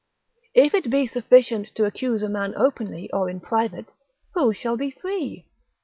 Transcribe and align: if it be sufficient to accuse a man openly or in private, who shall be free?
if 0.55 0.73
it 0.73 0.89
be 0.89 1.05
sufficient 1.05 1.67
to 1.75 1.85
accuse 1.85 2.23
a 2.23 2.27
man 2.27 2.55
openly 2.57 3.07
or 3.13 3.29
in 3.29 3.39
private, 3.39 3.91
who 4.33 4.51
shall 4.51 4.75
be 4.75 4.89
free? 4.89 5.45